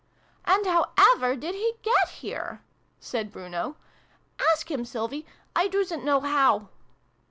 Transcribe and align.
"And 0.51 0.65
how 0.65 0.93
ever 0.97 1.35
did 1.35 1.53
he 1.53 1.73
get 1.83 2.09
here?" 2.09 2.63
said 3.09 3.31
Bruno." 3.31 3.75
Ask 4.51 4.71
him, 4.71 4.83
Sylvie. 4.83 5.27
I 5.55 5.67
doosn't 5.67 6.03
know 6.03 6.21
how." 6.21 6.69